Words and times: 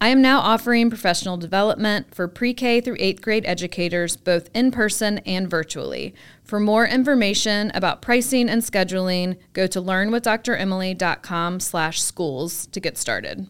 I 0.00 0.08
am 0.10 0.22
now 0.22 0.38
offering 0.38 0.90
professional 0.90 1.36
development 1.36 2.14
for 2.14 2.28
pre 2.28 2.54
K 2.54 2.80
through 2.80 2.98
eighth 3.00 3.20
grade 3.20 3.44
educators, 3.44 4.16
both 4.16 4.48
in 4.54 4.70
person 4.70 5.18
and 5.18 5.50
virtually. 5.50 6.14
For 6.44 6.60
more 6.60 6.86
information 6.86 7.72
about 7.74 8.00
pricing 8.00 8.48
and 8.48 8.62
scheduling, 8.62 9.38
go 9.54 9.66
to 9.66 9.82
learnwithdremily.com 9.82 11.58
slash 11.58 12.00
schools 12.00 12.66
to 12.68 12.78
get 12.78 12.96
started. 12.96 13.48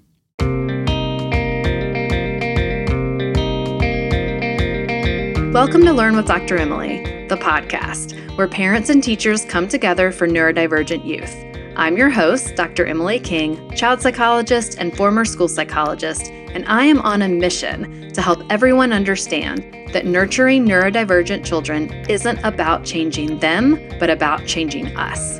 Welcome 5.53 5.85
to 5.85 5.93
Learn 5.93 6.17
with 6.17 6.27
Dr. 6.27 6.57
Emily, 6.57 7.27
the 7.29 7.37
podcast 7.37 8.15
where 8.39 8.49
parents 8.49 8.89
and 8.89 9.03
teachers 9.03 9.45
come 9.45 9.69
together 9.69 10.13
for 10.13 10.27
neurodivergent 10.27 11.05
youth. 11.05 11.48
I'm 11.79 11.97
your 11.97 12.11
host, 12.11 12.57
Dr. 12.57 12.85
Emily 12.87 13.21
King, 13.21 13.71
child 13.77 14.03
psychologist 14.03 14.77
and 14.79 14.97
former 14.97 15.25
school 15.25 15.47
psychologist 15.47 16.27
and 16.53 16.67
I 16.67 16.85
am 16.85 17.01
on 17.03 17.23
a 17.23 17.29
mission 17.29 18.13
to 18.15 18.21
help 18.21 18.43
everyone 18.51 18.93
understand 18.93 19.65
that 19.93 20.07
nurturing 20.07 20.67
neurodivergent 20.67 21.45
children 21.45 21.93
isn't 22.09 22.41
about 22.43 22.85
changing 22.85 23.39
them, 23.39 23.81
but 24.01 24.11
about 24.11 24.45
changing 24.45 24.89
us. 24.97 25.39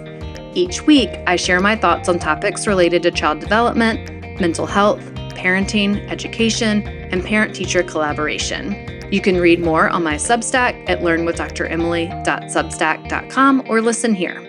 Each 0.55 0.83
week, 0.83 1.11
I 1.27 1.35
share 1.35 1.59
my 1.61 1.75
thoughts 1.75 2.09
on 2.09 2.21
topics 2.21 2.69
related 2.69 3.03
to 3.03 3.11
child 3.11 3.41
development, 3.41 4.41
mental 4.41 4.67
health, 4.67 5.01
parenting, 5.35 6.09
education, 6.09 6.87
and 6.87 7.25
parent 7.25 7.53
teacher 7.55 7.83
collaboration. 7.83 8.95
You 9.11 9.21
can 9.21 9.39
read 9.39 9.61
more 9.61 9.89
on 9.89 10.05
my 10.05 10.15
Substack 10.15 10.89
at 10.89 11.01
learnwithdremily.substack.com 11.01 13.65
or 13.67 13.81
listen 13.81 14.15
here. 14.15 14.48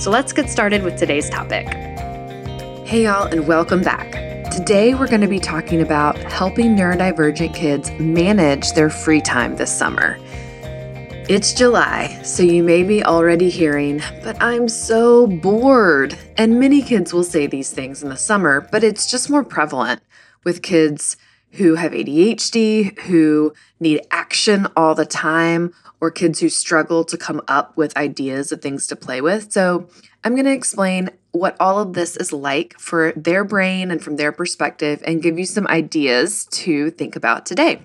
So 0.00 0.10
let's 0.10 0.32
get 0.32 0.48
started 0.48 0.82
with 0.82 0.96
today's 0.96 1.28
topic. 1.28 1.66
Hey, 2.86 3.04
y'all, 3.04 3.26
and 3.26 3.46
welcome 3.46 3.82
back. 3.82 4.50
Today, 4.50 4.94
we're 4.94 5.06
going 5.06 5.20
to 5.20 5.28
be 5.28 5.38
talking 5.38 5.82
about 5.82 6.16
helping 6.16 6.74
neurodivergent 6.74 7.54
kids 7.54 7.90
manage 8.00 8.72
their 8.72 8.88
free 8.88 9.20
time 9.20 9.56
this 9.56 9.70
summer. 9.70 10.16
It's 11.28 11.52
July, 11.52 12.18
so 12.22 12.42
you 12.42 12.62
may 12.62 12.82
be 12.82 13.04
already 13.04 13.50
hearing, 13.50 14.00
but 14.22 14.40
I'm 14.40 14.70
so 14.70 15.26
bored. 15.26 16.16
And 16.38 16.58
many 16.58 16.80
kids 16.80 17.12
will 17.12 17.22
say 17.22 17.46
these 17.46 17.70
things 17.70 18.02
in 18.02 18.08
the 18.08 18.16
summer, 18.16 18.66
but 18.72 18.82
it's 18.82 19.10
just 19.10 19.28
more 19.28 19.44
prevalent 19.44 20.00
with 20.44 20.62
kids 20.62 21.18
who 21.52 21.74
have 21.74 21.92
ADHD, 21.92 22.98
who 23.00 23.52
need 23.78 24.02
action 24.10 24.66
all 24.76 24.94
the 24.94 25.06
time, 25.06 25.72
or 26.00 26.10
kids 26.10 26.40
who 26.40 26.48
struggle 26.48 27.04
to 27.04 27.16
come 27.16 27.40
up 27.48 27.76
with 27.76 27.96
ideas 27.96 28.52
of 28.52 28.62
things 28.62 28.86
to 28.86 28.96
play 28.96 29.20
with. 29.20 29.52
So, 29.52 29.88
I'm 30.22 30.34
going 30.34 30.46
to 30.46 30.52
explain 30.52 31.10
what 31.32 31.56
all 31.58 31.78
of 31.78 31.94
this 31.94 32.16
is 32.16 32.32
like 32.32 32.78
for 32.78 33.12
their 33.16 33.44
brain 33.44 33.90
and 33.90 34.02
from 34.02 34.16
their 34.16 34.32
perspective 34.32 35.02
and 35.06 35.22
give 35.22 35.38
you 35.38 35.46
some 35.46 35.66
ideas 35.68 36.44
to 36.46 36.90
think 36.90 37.16
about 37.16 37.46
today. 37.46 37.80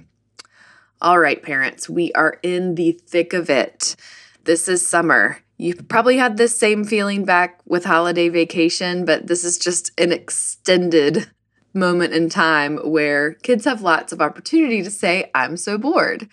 All 1.02 1.20
right, 1.20 1.42
parents, 1.42 1.90
we 1.90 2.12
are 2.14 2.40
in 2.44 2.76
the 2.76 2.94
thick 2.94 3.34
of 3.34 3.50
it. 3.50 3.96
This 4.44 4.68
is 4.68 4.86
summer. 4.86 5.40
You've 5.58 5.88
probably 5.88 6.18
had 6.18 6.38
this 6.38 6.58
same 6.58 6.84
feeling 6.84 7.24
back 7.24 7.62
with 7.66 7.86
holiday 7.86 8.28
vacation, 8.28 9.06
but 9.06 9.28
this 9.28 9.44
is 9.44 9.58
just 9.58 9.92
an 10.00 10.12
extended 10.12 11.30
moment 11.76 12.14
in 12.14 12.30
time 12.30 12.78
where 12.78 13.34
kids 13.34 13.66
have 13.66 13.82
lots 13.82 14.14
of 14.14 14.22
opportunity 14.22 14.82
to 14.82 14.90
say, 14.90 15.30
I'm 15.36 15.58
so 15.58 15.78
bored. 15.78 16.30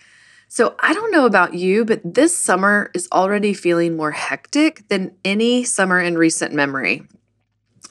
So 0.49 0.77
I 0.81 0.93
don't 0.93 1.11
know 1.11 1.27
about 1.27 1.55
you, 1.55 1.85
but 1.85 2.01
this 2.05 2.37
summer 2.37 2.91
is 2.95 3.09
already 3.11 3.55
feeling 3.55 3.97
more 3.97 4.11
hectic 4.11 4.87
than 4.89 5.17
any 5.25 5.65
summer 5.65 5.99
in 5.99 6.19
recent 6.19 6.53
memory. 6.53 7.03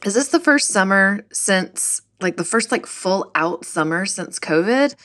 Is 0.04 0.14
this 0.14 0.30
the 0.30 0.40
first 0.40 0.70
summer 0.70 1.26
since, 1.32 2.02
like, 2.22 2.38
the 2.38 2.44
first, 2.44 2.72
like, 2.72 2.86
full 2.86 3.32
out 3.36 3.66
summer 3.66 4.06
since 4.06 4.40
COVID? 4.40 4.96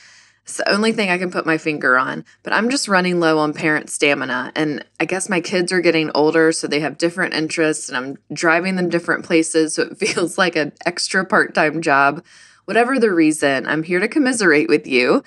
It's 0.47 0.55
the 0.55 0.71
only 0.71 0.93
thing 0.93 1.09
I 1.09 1.17
can 1.17 1.29
put 1.29 1.45
my 1.45 1.57
finger 1.57 1.97
on. 1.97 2.23
But 2.41 2.53
I'm 2.53 2.69
just 2.69 2.87
running 2.87 3.19
low 3.19 3.37
on 3.39 3.53
parent 3.53 3.89
stamina. 3.89 4.53
And 4.55 4.85
I 4.97 5.03
guess 5.03 5.27
my 5.27 5.41
kids 5.41 5.73
are 5.73 5.81
getting 5.81 6.09
older, 6.15 6.53
so 6.53 6.67
they 6.67 6.79
have 6.79 6.97
different 6.97 7.33
interests, 7.33 7.89
and 7.89 7.97
I'm 7.97 8.17
driving 8.31 8.77
them 8.77 8.87
different 8.87 9.25
places. 9.25 9.73
So 9.73 9.83
it 9.83 9.97
feels 9.99 10.37
like 10.37 10.55
an 10.55 10.71
extra 10.85 11.25
part 11.25 11.53
time 11.53 11.81
job. 11.81 12.23
Whatever 12.63 12.97
the 12.97 13.11
reason, 13.11 13.67
I'm 13.67 13.83
here 13.83 13.99
to 13.99 14.07
commiserate 14.07 14.69
with 14.69 14.87
you. 14.87 15.21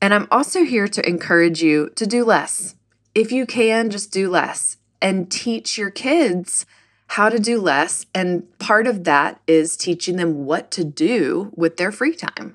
And 0.00 0.14
I'm 0.14 0.28
also 0.30 0.62
here 0.62 0.86
to 0.86 1.08
encourage 1.08 1.62
you 1.62 1.90
to 1.96 2.06
do 2.06 2.24
less. 2.24 2.76
If 3.12 3.32
you 3.32 3.46
can, 3.46 3.90
just 3.90 4.12
do 4.12 4.30
less 4.30 4.76
and 5.02 5.30
teach 5.30 5.76
your 5.76 5.90
kids 5.90 6.64
how 7.08 7.28
to 7.28 7.40
do 7.40 7.60
less. 7.60 8.06
And 8.14 8.56
part 8.60 8.86
of 8.86 9.02
that 9.02 9.40
is 9.48 9.76
teaching 9.76 10.14
them 10.14 10.44
what 10.46 10.70
to 10.72 10.84
do 10.84 11.52
with 11.56 11.76
their 11.76 11.90
free 11.90 12.14
time. 12.14 12.54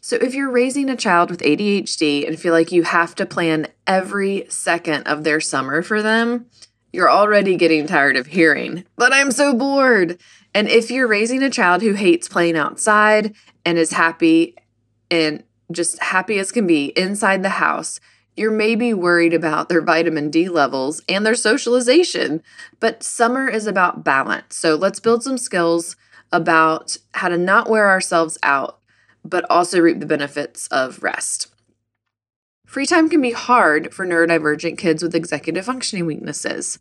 So, 0.00 0.16
if 0.16 0.34
you're 0.34 0.50
raising 0.50 0.88
a 0.88 0.96
child 0.96 1.30
with 1.30 1.40
ADHD 1.40 2.26
and 2.26 2.38
feel 2.38 2.52
like 2.52 2.72
you 2.72 2.82
have 2.84 3.14
to 3.16 3.26
plan 3.26 3.68
every 3.86 4.46
second 4.48 5.06
of 5.06 5.24
their 5.24 5.40
summer 5.40 5.82
for 5.82 6.02
them, 6.02 6.46
you're 6.92 7.10
already 7.10 7.56
getting 7.56 7.86
tired 7.86 8.16
of 8.16 8.26
hearing, 8.26 8.84
but 8.96 9.12
I'm 9.12 9.30
so 9.30 9.54
bored. 9.54 10.18
And 10.54 10.68
if 10.68 10.90
you're 10.90 11.06
raising 11.06 11.42
a 11.42 11.50
child 11.50 11.82
who 11.82 11.92
hates 11.92 12.28
playing 12.28 12.56
outside 12.56 13.34
and 13.64 13.76
is 13.76 13.90
happy 13.90 14.56
and 15.10 15.44
just 15.70 16.02
happy 16.02 16.38
as 16.38 16.50
can 16.50 16.66
be 16.66 16.86
inside 16.96 17.42
the 17.42 17.50
house, 17.50 18.00
you're 18.36 18.50
maybe 18.50 18.94
worried 18.94 19.34
about 19.34 19.68
their 19.68 19.82
vitamin 19.82 20.30
D 20.30 20.48
levels 20.48 21.02
and 21.08 21.26
their 21.26 21.34
socialization. 21.34 22.42
But 22.80 23.02
summer 23.02 23.48
is 23.48 23.66
about 23.66 24.04
balance. 24.04 24.56
So 24.56 24.76
let's 24.76 25.00
build 25.00 25.22
some 25.22 25.38
skills 25.38 25.96
about 26.32 26.96
how 27.12 27.28
to 27.28 27.36
not 27.36 27.68
wear 27.68 27.88
ourselves 27.88 28.38
out, 28.42 28.77
but 29.24 29.44
also 29.50 29.80
reap 29.80 30.00
the 30.00 30.06
benefits 30.06 30.66
of 30.68 31.02
rest. 31.02 31.48
Free 32.66 32.86
time 32.86 33.08
can 33.08 33.22
be 33.22 33.32
hard 33.32 33.94
for 33.94 34.06
neurodivergent 34.06 34.76
kids 34.76 35.02
with 35.02 35.14
executive 35.14 35.64
functioning 35.64 36.04
weaknesses. 36.04 36.78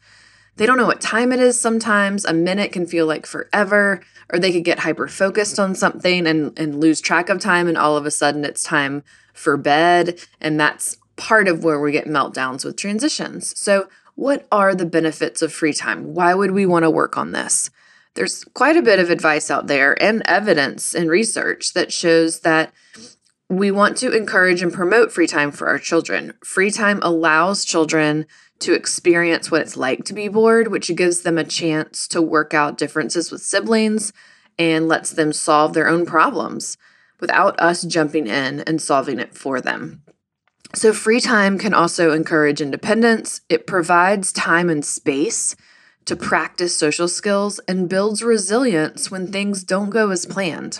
They 0.57 0.65
don't 0.65 0.77
know 0.77 0.85
what 0.85 0.99
time 0.99 1.31
it 1.31 1.39
is 1.39 1.59
sometimes. 1.59 2.25
A 2.25 2.33
minute 2.33 2.71
can 2.71 2.85
feel 2.85 3.05
like 3.05 3.25
forever, 3.25 4.01
or 4.29 4.39
they 4.39 4.51
could 4.51 4.65
get 4.65 4.79
hyper 4.79 5.07
focused 5.07 5.59
on 5.59 5.75
something 5.75 6.27
and, 6.27 6.57
and 6.59 6.81
lose 6.81 6.99
track 6.99 7.29
of 7.29 7.39
time, 7.39 7.67
and 7.67 7.77
all 7.77 7.95
of 7.95 8.05
a 8.05 8.11
sudden 8.11 8.43
it's 8.43 8.63
time 8.63 9.03
for 9.33 9.55
bed. 9.55 10.19
And 10.41 10.59
that's 10.59 10.97
part 11.15 11.47
of 11.47 11.63
where 11.63 11.79
we 11.79 11.91
get 11.91 12.05
meltdowns 12.05 12.65
with 12.65 12.75
transitions. 12.75 13.57
So, 13.57 13.87
what 14.15 14.47
are 14.51 14.73
the 14.73 14.85
benefits 14.85 15.43
of 15.43 15.53
free 15.53 15.73
time? 15.73 16.15
Why 16.15 16.33
would 16.33 16.51
we 16.51 16.65
want 16.65 16.83
to 16.83 16.89
work 16.89 17.17
on 17.17 17.33
this? 17.33 17.69
There's 18.17 18.43
quite 18.55 18.75
a 18.75 18.81
bit 18.81 18.97
of 18.97 19.11
advice 19.11 19.51
out 19.51 19.67
there 19.67 19.95
and 20.01 20.23
evidence 20.25 20.95
and 20.95 21.07
research 21.07 21.73
that 21.73 21.93
shows 21.93 22.39
that 22.39 22.73
we 23.47 23.69
want 23.69 23.95
to 23.97 24.11
encourage 24.11 24.63
and 24.63 24.73
promote 24.73 25.11
free 25.11 25.27
time 25.27 25.51
for 25.51 25.67
our 25.67 25.77
children. 25.77 26.33
Free 26.43 26.71
time 26.71 26.99
allows 27.03 27.63
children 27.63 28.25
to 28.57 28.73
experience 28.73 29.51
what 29.51 29.61
it's 29.61 29.77
like 29.77 30.03
to 30.05 30.15
be 30.15 30.29
bored, 30.29 30.69
which 30.69 30.93
gives 30.95 31.21
them 31.21 31.37
a 31.37 31.43
chance 31.43 32.07
to 32.07 32.19
work 32.19 32.55
out 32.55 32.75
differences 32.75 33.31
with 33.31 33.43
siblings 33.43 34.11
and 34.57 34.87
lets 34.87 35.11
them 35.11 35.31
solve 35.31 35.75
their 35.75 35.87
own 35.87 36.03
problems 36.03 36.75
without 37.19 37.59
us 37.59 37.83
jumping 37.83 38.25
in 38.25 38.61
and 38.61 38.81
solving 38.81 39.19
it 39.19 39.35
for 39.35 39.61
them. 39.61 40.01
So, 40.73 40.91
free 40.91 41.21
time 41.21 41.59
can 41.59 41.75
also 41.75 42.13
encourage 42.13 42.61
independence. 42.61 43.41
It 43.47 43.67
provides 43.67 44.31
time 44.31 44.71
and 44.71 44.83
space 44.83 45.55
to 46.07 46.15
practice 46.15 46.75
social 46.75 47.07
skills 47.07 47.59
and 47.67 47.89
builds 47.89 48.23
resilience 48.23 49.11
when 49.11 49.27
things 49.27 49.63
don't 49.63 49.89
go 49.89 50.09
as 50.09 50.25
planned. 50.25 50.79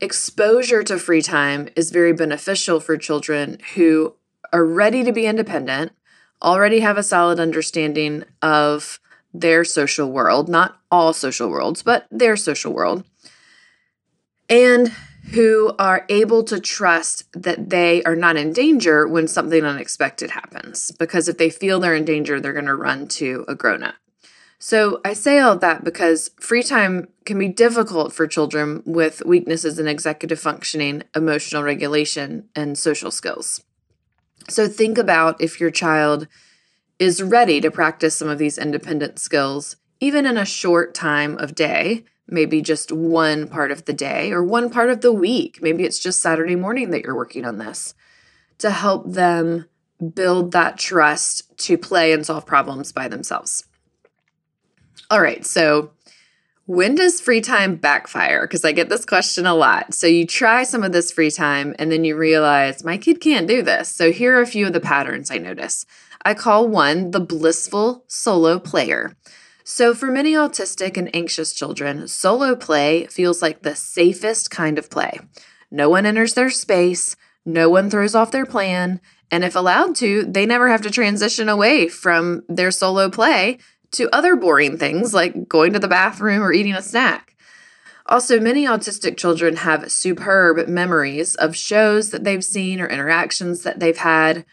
Exposure 0.00 0.82
to 0.82 0.98
free 0.98 1.22
time 1.22 1.68
is 1.76 1.90
very 1.90 2.12
beneficial 2.12 2.80
for 2.80 2.96
children 2.96 3.58
who 3.74 4.14
are 4.52 4.64
ready 4.64 5.04
to 5.04 5.12
be 5.12 5.26
independent 5.26 5.92
already 6.42 6.80
have 6.80 6.96
a 6.98 7.02
solid 7.02 7.38
understanding 7.38 8.24
of 8.42 8.98
their 9.32 9.64
social 9.64 10.10
world, 10.10 10.48
not 10.48 10.80
all 10.90 11.12
social 11.12 11.48
worlds, 11.48 11.82
but 11.82 12.06
their 12.10 12.36
social 12.36 12.72
world, 12.72 13.04
and 14.48 14.88
who 15.32 15.74
are 15.78 16.04
able 16.08 16.44
to 16.44 16.60
trust 16.60 17.24
that 17.32 17.70
they 17.70 18.02
are 18.04 18.16
not 18.16 18.36
in 18.36 18.52
danger 18.52 19.06
when 19.06 19.26
something 19.26 19.64
unexpected 19.64 20.30
happens. 20.30 20.92
Because 20.92 21.28
if 21.28 21.38
they 21.38 21.50
feel 21.50 21.80
they're 21.80 21.94
in 21.94 22.04
danger, 22.04 22.40
they're 22.40 22.52
going 22.52 22.66
to 22.66 22.74
run 22.74 23.08
to 23.08 23.44
a 23.48 23.54
grown 23.54 23.82
up. 23.82 23.94
So 24.58 25.00
I 25.04 25.12
say 25.12 25.38
all 25.38 25.58
that 25.58 25.84
because 25.84 26.30
free 26.40 26.62
time 26.62 27.08
can 27.24 27.38
be 27.38 27.48
difficult 27.48 28.12
for 28.12 28.26
children 28.26 28.82
with 28.86 29.24
weaknesses 29.26 29.78
in 29.78 29.86
executive 29.86 30.40
functioning, 30.40 31.02
emotional 31.14 31.62
regulation, 31.62 32.48
and 32.54 32.78
social 32.78 33.10
skills. 33.10 33.62
So 34.48 34.68
think 34.68 34.98
about 34.98 35.40
if 35.40 35.60
your 35.60 35.70
child 35.70 36.28
is 36.98 37.22
ready 37.22 37.60
to 37.60 37.70
practice 37.70 38.14
some 38.14 38.28
of 38.28 38.38
these 38.38 38.58
independent 38.58 39.18
skills, 39.18 39.76
even 40.00 40.26
in 40.26 40.38
a 40.38 40.44
short 40.44 40.94
time 40.94 41.36
of 41.38 41.54
day, 41.54 42.04
maybe 42.26 42.62
just 42.62 42.92
one 42.92 43.48
part 43.48 43.70
of 43.70 43.84
the 43.84 43.92
day 43.92 44.32
or 44.32 44.42
one 44.42 44.70
part 44.70 44.90
of 44.90 45.00
the 45.00 45.12
week. 45.12 45.58
Maybe 45.60 45.84
it's 45.84 45.98
just 45.98 46.22
Saturday 46.22 46.56
morning 46.56 46.90
that 46.90 47.02
you're 47.02 47.16
working 47.16 47.44
on 47.44 47.58
this 47.58 47.94
to 48.58 48.70
help 48.70 49.12
them 49.12 49.66
build 50.14 50.52
that 50.52 50.78
trust 50.78 51.56
to 51.58 51.76
play 51.78 52.12
and 52.12 52.24
solve 52.24 52.46
problems 52.46 52.92
by 52.92 53.08
themselves. 53.08 53.64
All 55.10 55.20
right, 55.20 55.44
so 55.44 55.90
when 56.66 56.94
does 56.94 57.20
free 57.20 57.40
time 57.40 57.76
backfire? 57.76 58.42
Because 58.42 58.64
I 58.64 58.72
get 58.72 58.88
this 58.88 59.04
question 59.04 59.46
a 59.46 59.54
lot. 59.54 59.92
So 59.92 60.06
you 60.06 60.26
try 60.26 60.62
some 60.62 60.82
of 60.82 60.92
this 60.92 61.12
free 61.12 61.30
time 61.30 61.74
and 61.78 61.92
then 61.92 62.04
you 62.04 62.16
realize 62.16 62.84
my 62.84 62.96
kid 62.96 63.20
can't 63.20 63.46
do 63.46 63.62
this. 63.62 63.88
So 63.88 64.12
here 64.12 64.38
are 64.38 64.42
a 64.42 64.46
few 64.46 64.66
of 64.66 64.72
the 64.72 64.80
patterns 64.80 65.30
I 65.30 65.38
notice. 65.38 65.84
I 66.24 66.32
call 66.32 66.66
one 66.66 67.10
the 67.10 67.20
blissful 67.20 68.04
solo 68.08 68.58
player. 68.58 69.14
So, 69.66 69.94
for 69.94 70.10
many 70.10 70.34
autistic 70.34 70.98
and 70.98 71.14
anxious 71.16 71.54
children, 71.54 72.06
solo 72.06 72.54
play 72.54 73.06
feels 73.06 73.40
like 73.40 73.62
the 73.62 73.74
safest 73.74 74.50
kind 74.50 74.78
of 74.78 74.90
play. 74.90 75.20
No 75.70 75.88
one 75.88 76.04
enters 76.04 76.34
their 76.34 76.50
space, 76.50 77.16
no 77.46 77.70
one 77.70 77.88
throws 77.88 78.14
off 78.14 78.30
their 78.30 78.44
plan, 78.44 79.00
and 79.30 79.42
if 79.42 79.56
allowed 79.56 79.96
to, 79.96 80.24
they 80.24 80.44
never 80.44 80.68
have 80.68 80.82
to 80.82 80.90
transition 80.90 81.48
away 81.48 81.88
from 81.88 82.42
their 82.46 82.70
solo 82.70 83.08
play 83.08 83.58
to 83.94 84.14
other 84.14 84.36
boring 84.36 84.78
things 84.78 85.14
like 85.14 85.48
going 85.48 85.72
to 85.72 85.78
the 85.78 85.88
bathroom 85.88 86.42
or 86.42 86.52
eating 86.52 86.74
a 86.74 86.82
snack. 86.82 87.34
Also, 88.06 88.38
many 88.38 88.66
autistic 88.66 89.16
children 89.16 89.56
have 89.56 89.90
superb 89.90 90.68
memories 90.68 91.34
of 91.36 91.56
shows 91.56 92.10
that 92.10 92.22
they've 92.22 92.44
seen 92.44 92.80
or 92.80 92.86
interactions 92.86 93.62
that 93.62 93.80
they've 93.80 93.96
had 93.96 94.44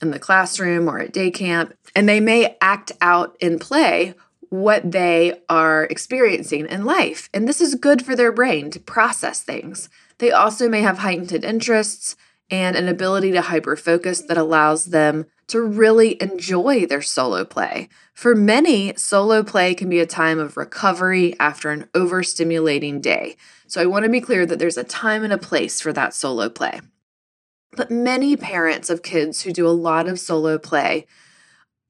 in 0.00 0.12
the 0.12 0.18
classroom 0.18 0.88
or 0.88 1.00
at 1.00 1.12
day 1.12 1.30
camp, 1.30 1.74
and 1.96 2.08
they 2.08 2.20
may 2.20 2.56
act 2.60 2.92
out 3.00 3.36
in 3.40 3.58
play 3.58 4.14
what 4.48 4.92
they 4.92 5.40
are 5.48 5.84
experiencing 5.84 6.66
in 6.66 6.84
life. 6.84 7.28
And 7.34 7.48
this 7.48 7.60
is 7.60 7.74
good 7.74 8.04
for 8.04 8.14
their 8.14 8.32
brain 8.32 8.70
to 8.72 8.80
process 8.80 9.42
things. 9.42 9.88
They 10.18 10.32
also 10.32 10.68
may 10.68 10.82
have 10.82 10.98
heightened 10.98 11.32
interests 11.44 12.16
and 12.50 12.76
an 12.76 12.88
ability 12.88 13.32
to 13.32 13.42
hyper 13.42 13.76
focus 13.76 14.22
that 14.22 14.36
allows 14.36 14.86
them 14.86 15.26
to 15.50 15.60
really 15.60 16.20
enjoy 16.22 16.86
their 16.86 17.02
solo 17.02 17.44
play. 17.44 17.88
For 18.14 18.34
many, 18.34 18.94
solo 18.96 19.42
play 19.42 19.74
can 19.74 19.88
be 19.88 20.00
a 20.00 20.06
time 20.06 20.38
of 20.38 20.56
recovery 20.56 21.34
after 21.38 21.70
an 21.70 21.88
overstimulating 21.94 23.02
day. 23.02 23.36
So 23.66 23.80
I 23.80 23.86
want 23.86 24.04
to 24.04 24.10
be 24.10 24.20
clear 24.20 24.46
that 24.46 24.58
there's 24.58 24.78
a 24.78 24.84
time 24.84 25.24
and 25.24 25.32
a 25.32 25.38
place 25.38 25.80
for 25.80 25.92
that 25.92 26.14
solo 26.14 26.48
play. 26.48 26.80
But 27.76 27.90
many 27.90 28.36
parents 28.36 28.90
of 28.90 29.02
kids 29.02 29.42
who 29.42 29.52
do 29.52 29.66
a 29.66 29.70
lot 29.70 30.08
of 30.08 30.20
solo 30.20 30.58
play, 30.58 31.06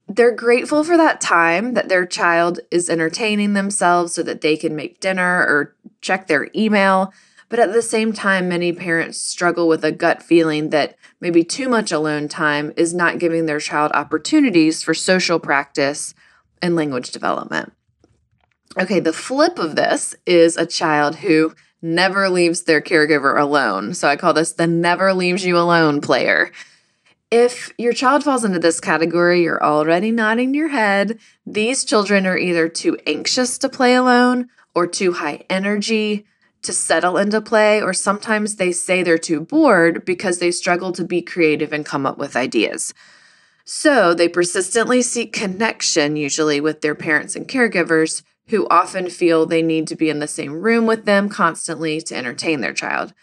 they're 0.07 0.35
grateful 0.35 0.83
for 0.83 0.97
that 0.97 1.21
time 1.21 1.73
that 1.73 1.89
their 1.89 2.05
child 2.05 2.59
is 2.69 2.89
entertaining 2.89 3.53
themselves 3.53 4.13
so 4.13 4.23
that 4.23 4.41
they 4.41 4.57
can 4.57 4.75
make 4.75 4.99
dinner 4.99 5.39
or 5.39 5.75
check 6.01 6.27
their 6.27 6.49
email. 6.55 7.13
But 7.51 7.59
at 7.59 7.73
the 7.73 7.81
same 7.81 8.13
time, 8.13 8.47
many 8.47 8.71
parents 8.71 9.19
struggle 9.19 9.67
with 9.67 9.83
a 9.83 9.91
gut 9.91 10.23
feeling 10.23 10.69
that 10.69 10.95
maybe 11.19 11.43
too 11.43 11.67
much 11.67 11.91
alone 11.91 12.29
time 12.29 12.71
is 12.77 12.93
not 12.93 13.19
giving 13.19 13.45
their 13.45 13.59
child 13.59 13.91
opportunities 13.93 14.81
for 14.81 14.93
social 14.93 15.37
practice 15.37 16.15
and 16.61 16.77
language 16.77 17.11
development. 17.11 17.73
Okay, 18.79 19.01
the 19.01 19.11
flip 19.11 19.59
of 19.59 19.75
this 19.75 20.15
is 20.25 20.55
a 20.55 20.65
child 20.65 21.17
who 21.17 21.53
never 21.81 22.29
leaves 22.29 22.63
their 22.63 22.79
caregiver 22.79 23.37
alone. 23.37 23.93
So 23.95 24.07
I 24.07 24.15
call 24.15 24.33
this 24.33 24.53
the 24.53 24.65
never 24.65 25.13
leaves 25.13 25.45
you 25.45 25.57
alone 25.57 25.99
player. 25.99 26.53
If 27.31 27.73
your 27.77 27.91
child 27.91 28.23
falls 28.23 28.45
into 28.45 28.59
this 28.59 28.79
category, 28.79 29.43
you're 29.43 29.61
already 29.61 30.11
nodding 30.11 30.53
your 30.53 30.69
head. 30.69 31.19
These 31.45 31.83
children 31.83 32.25
are 32.25 32.37
either 32.37 32.69
too 32.69 32.97
anxious 33.05 33.57
to 33.57 33.67
play 33.67 33.93
alone 33.93 34.47
or 34.73 34.87
too 34.87 35.11
high 35.11 35.43
energy 35.49 36.25
to 36.63 36.73
settle 36.73 37.17
into 37.17 37.41
play, 37.41 37.81
or 37.81 37.93
sometimes 37.93 38.55
they 38.55 38.71
say 38.71 39.03
they're 39.03 39.17
too 39.17 39.41
bored 39.41 40.05
because 40.05 40.39
they 40.39 40.51
struggle 40.51 40.91
to 40.91 41.03
be 41.03 41.21
creative 41.21 41.73
and 41.73 41.85
come 41.85 42.05
up 42.05 42.17
with 42.17 42.35
ideas. 42.35 42.93
So 43.65 44.13
they 44.13 44.27
persistently 44.27 45.01
seek 45.01 45.33
connection, 45.33 46.15
usually 46.15 46.59
with 46.59 46.81
their 46.81 46.95
parents 46.95 47.35
and 47.35 47.47
caregivers, 47.47 48.23
who 48.47 48.67
often 48.69 49.09
feel 49.09 49.45
they 49.45 49.61
need 49.61 49.87
to 49.87 49.95
be 49.95 50.09
in 50.09 50.19
the 50.19 50.27
same 50.27 50.61
room 50.61 50.85
with 50.85 51.05
them 51.05 51.29
constantly 51.29 52.01
to 52.01 52.15
entertain 52.15 52.61
their 52.61 52.73
child. 52.73 53.13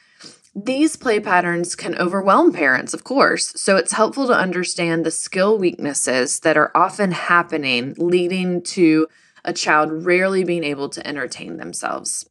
These 0.55 0.97
play 0.97 1.21
patterns 1.21 1.77
can 1.77 1.95
overwhelm 1.97 2.53
parents, 2.53 2.95
of 2.95 3.05
course, 3.05 3.53
so 3.61 3.77
it's 3.77 3.93
helpful 3.93 4.27
to 4.27 4.33
understand 4.33 5.05
the 5.05 5.11
skill 5.11 5.59
weaknesses 5.59 6.41
that 6.41 6.57
are 6.57 6.73
often 6.75 7.13
happening, 7.13 7.95
leading 7.99 8.63
to 8.63 9.07
a 9.45 9.53
child 9.53 10.05
rarely 10.05 10.43
being 10.45 10.65
able 10.65 10.89
to 10.89 11.07
entertain 11.07 11.59
themselves. 11.59 12.29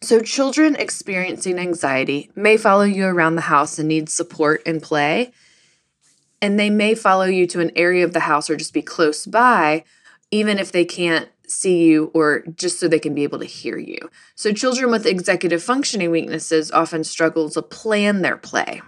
So, 0.00 0.20
children 0.20 0.76
experiencing 0.76 1.58
anxiety 1.58 2.30
may 2.36 2.56
follow 2.56 2.84
you 2.84 3.04
around 3.06 3.34
the 3.34 3.42
house 3.42 3.80
and 3.80 3.88
need 3.88 4.08
support 4.08 4.62
and 4.64 4.80
play, 4.80 5.32
and 6.40 6.58
they 6.58 6.70
may 6.70 6.94
follow 6.94 7.24
you 7.24 7.48
to 7.48 7.60
an 7.60 7.72
area 7.74 8.04
of 8.04 8.12
the 8.12 8.20
house 8.20 8.48
or 8.48 8.54
just 8.54 8.72
be 8.72 8.80
close 8.80 9.26
by, 9.26 9.82
even 10.30 10.60
if 10.60 10.70
they 10.70 10.84
can't 10.84 11.28
see 11.48 11.82
you 11.84 12.12
or 12.14 12.44
just 12.54 12.78
so 12.78 12.86
they 12.86 13.00
can 13.00 13.14
be 13.14 13.24
able 13.24 13.40
to 13.40 13.44
hear 13.44 13.76
you. 13.76 13.98
So, 14.36 14.52
children 14.52 14.92
with 14.92 15.04
executive 15.04 15.64
functioning 15.64 16.12
weaknesses 16.12 16.70
often 16.70 17.02
struggle 17.02 17.50
to 17.50 17.60
plan 17.60 18.22
their 18.22 18.36
play, 18.36 18.82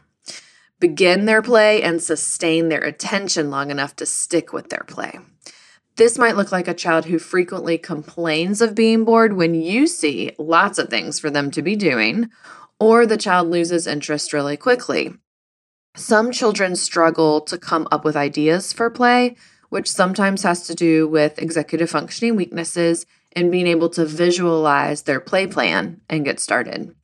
begin 0.79 1.25
their 1.25 1.43
play, 1.43 1.83
and 1.83 2.01
sustain 2.01 2.69
their 2.69 2.83
attention 2.83 3.51
long 3.51 3.73
enough 3.73 3.97
to 3.97 4.07
stick 4.07 4.53
with 4.53 4.69
their 4.69 4.85
play. 4.87 5.19
This 6.00 6.17
might 6.17 6.35
look 6.35 6.50
like 6.50 6.67
a 6.67 6.73
child 6.73 7.05
who 7.05 7.19
frequently 7.19 7.76
complains 7.76 8.62
of 8.62 8.75
being 8.75 9.05
bored 9.05 9.35
when 9.35 9.55
you 9.55 9.87
see 9.87 10.32
lots 10.38 10.79
of 10.79 10.88
things 10.88 11.21
for 11.21 11.28
them 11.28 11.50
to 11.50 11.61
be 11.61 11.76
doing, 11.76 12.30
or 12.78 13.04
the 13.04 13.19
child 13.19 13.50
loses 13.50 13.87
interest 13.87 14.33
really 14.33 14.57
quickly. 14.57 15.12
Some 15.95 16.30
children 16.33 16.75
struggle 16.75 17.42
to 17.42 17.59
come 17.59 17.87
up 17.92 18.02
with 18.02 18.16
ideas 18.16 18.73
for 18.73 18.88
play 18.88 19.37
which 19.69 19.92
sometimes 19.92 20.42
has 20.42 20.66
to 20.69 20.75
do 20.75 21.07
with 21.07 21.38
executive 21.38 21.90
functioning 21.90 22.35
weaknesses 22.35 23.04
and 23.37 23.52
being 23.52 23.66
able 23.66 23.90
to 23.90 24.07
visualize 24.07 25.02
their 25.02 25.21
play 25.21 25.47
plan 25.47 26.00
and 26.09 26.25
get 26.25 26.40
started. 26.40 26.95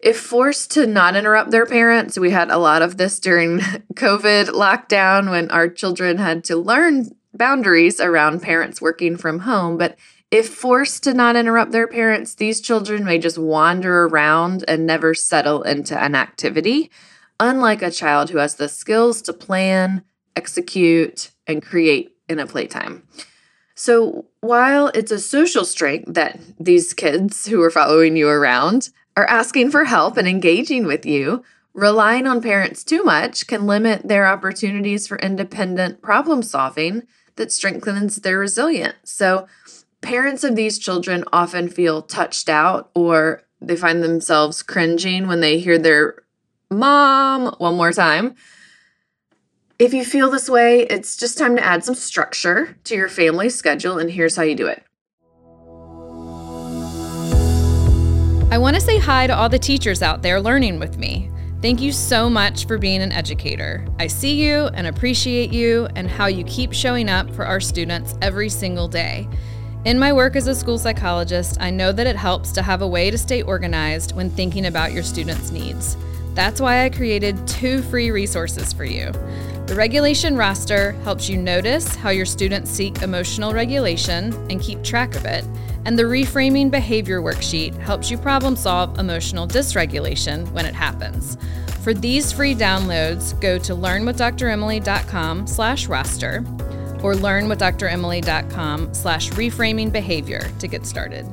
If 0.00 0.18
forced 0.18 0.72
to 0.72 0.88
not 0.88 1.14
interrupt 1.14 1.52
their 1.52 1.66
parents, 1.66 2.18
we 2.18 2.30
had 2.30 2.50
a 2.50 2.58
lot 2.58 2.82
of 2.82 2.96
this 2.96 3.20
during 3.20 3.58
COVID 3.94 4.48
lockdown 4.48 5.30
when 5.30 5.50
our 5.52 5.68
children 5.68 6.18
had 6.18 6.42
to 6.44 6.56
learn 6.56 7.12
boundaries 7.36 8.00
around 8.00 8.42
parents 8.42 8.80
working 8.80 9.16
from 9.16 9.40
home. 9.40 9.76
But 9.76 9.96
if 10.30 10.48
forced 10.48 11.04
to 11.04 11.14
not 11.14 11.36
interrupt 11.36 11.72
their 11.72 11.86
parents, 11.86 12.34
these 12.34 12.60
children 12.60 13.04
may 13.04 13.18
just 13.18 13.38
wander 13.38 14.06
around 14.06 14.64
and 14.66 14.86
never 14.86 15.14
settle 15.14 15.62
into 15.62 16.00
an 16.02 16.14
activity, 16.14 16.90
unlike 17.38 17.82
a 17.82 17.90
child 17.90 18.30
who 18.30 18.38
has 18.38 18.56
the 18.56 18.68
skills 18.68 19.22
to 19.22 19.32
plan, 19.32 20.02
execute, 20.34 21.30
and 21.46 21.62
create 21.62 22.16
in 22.28 22.38
a 22.38 22.46
playtime. 22.46 23.06
So 23.76 24.26
while 24.40 24.88
it's 24.88 25.12
a 25.12 25.18
social 25.18 25.64
strength 25.64 26.14
that 26.14 26.40
these 26.58 26.94
kids 26.94 27.46
who 27.46 27.62
are 27.62 27.70
following 27.70 28.16
you 28.16 28.28
around 28.28 28.90
are 29.16 29.28
asking 29.28 29.70
for 29.70 29.84
help 29.84 30.16
and 30.16 30.26
engaging 30.26 30.86
with 30.86 31.06
you, 31.06 31.44
relying 31.72 32.26
on 32.26 32.40
parents 32.40 32.82
too 32.82 33.04
much 33.04 33.46
can 33.46 33.66
limit 33.66 34.08
their 34.08 34.26
opportunities 34.26 35.06
for 35.06 35.18
independent 35.18 36.00
problem 36.02 36.42
solving 36.42 37.02
that 37.36 37.52
strengthens 37.52 38.16
their 38.16 38.38
resilience. 38.38 38.96
So 39.04 39.46
parents 40.00 40.44
of 40.44 40.56
these 40.56 40.78
children 40.78 41.24
often 41.32 41.68
feel 41.68 42.02
touched 42.02 42.48
out 42.48 42.90
or 42.94 43.42
they 43.60 43.76
find 43.76 44.02
themselves 44.02 44.62
cringing 44.62 45.26
when 45.26 45.40
they 45.40 45.58
hear 45.58 45.78
their 45.78 46.22
mom 46.70 47.54
one 47.58 47.76
more 47.76 47.92
time 47.92 48.34
if 49.78 49.92
you 49.92 50.04
feel 50.04 50.30
this 50.30 50.48
way, 50.48 50.82
it's 50.82 51.16
just 51.16 51.36
time 51.36 51.56
to 51.56 51.62
add 51.62 51.84
some 51.84 51.94
structure 51.94 52.76
to 52.84 52.94
your 52.94 53.08
family 53.08 53.50
schedule, 53.50 53.98
and 53.98 54.10
here's 54.10 54.34
how 54.34 54.42
you 54.42 54.54
do 54.54 54.66
it. 54.66 54.82
I 58.50 58.58
want 58.58 58.74
to 58.76 58.80
say 58.80 58.98
hi 58.98 59.26
to 59.26 59.36
all 59.36 59.50
the 59.50 59.58
teachers 59.58 60.00
out 60.00 60.22
there 60.22 60.40
learning 60.40 60.78
with 60.78 60.96
me. 60.96 61.30
Thank 61.66 61.80
you 61.80 61.90
so 61.90 62.30
much 62.30 62.68
for 62.68 62.78
being 62.78 63.02
an 63.02 63.10
educator. 63.10 63.84
I 63.98 64.06
see 64.06 64.40
you 64.40 64.66
and 64.66 64.86
appreciate 64.86 65.52
you 65.52 65.88
and 65.96 66.08
how 66.08 66.26
you 66.26 66.44
keep 66.44 66.72
showing 66.72 67.08
up 67.08 67.28
for 67.34 67.44
our 67.44 67.58
students 67.58 68.14
every 68.22 68.48
single 68.48 68.86
day. 68.86 69.28
In 69.84 69.98
my 69.98 70.12
work 70.12 70.36
as 70.36 70.46
a 70.46 70.54
school 70.54 70.78
psychologist, 70.78 71.56
I 71.60 71.70
know 71.70 71.90
that 71.90 72.06
it 72.06 72.14
helps 72.14 72.52
to 72.52 72.62
have 72.62 72.82
a 72.82 72.86
way 72.86 73.10
to 73.10 73.18
stay 73.18 73.42
organized 73.42 74.14
when 74.14 74.30
thinking 74.30 74.66
about 74.66 74.92
your 74.92 75.02
students' 75.02 75.50
needs. 75.50 75.96
That's 76.36 76.60
why 76.60 76.84
I 76.84 76.90
created 76.90 77.48
two 77.48 77.80
free 77.80 78.10
resources 78.10 78.70
for 78.74 78.84
you. 78.84 79.10
The 79.66 79.74
regulation 79.74 80.36
roster 80.36 80.92
helps 81.02 81.30
you 81.30 81.38
notice 81.38 81.96
how 81.96 82.10
your 82.10 82.26
students 82.26 82.70
seek 82.70 83.00
emotional 83.00 83.54
regulation 83.54 84.34
and 84.50 84.60
keep 84.60 84.84
track 84.84 85.16
of 85.16 85.24
it. 85.24 85.46
And 85.86 85.98
the 85.98 86.02
reframing 86.02 86.70
behavior 86.70 87.22
worksheet 87.22 87.74
helps 87.78 88.10
you 88.10 88.18
problem 88.18 88.54
solve 88.54 88.98
emotional 88.98 89.48
dysregulation 89.48 90.46
when 90.52 90.66
it 90.66 90.74
happens. 90.74 91.38
For 91.82 91.94
these 91.94 92.32
free 92.32 92.54
downloads, 92.54 93.40
go 93.40 93.56
to 93.58 93.74
learnwithdremily.com 93.74 95.46
slash 95.46 95.86
roster 95.86 96.44
or 97.02 97.14
learnwithdremily.com 97.14 98.92
slash 98.92 99.30
reframing 99.30 99.90
behavior 99.90 100.50
to 100.58 100.68
get 100.68 100.84
started. 100.84 101.26